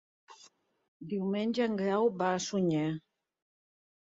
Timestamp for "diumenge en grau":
1.11-2.09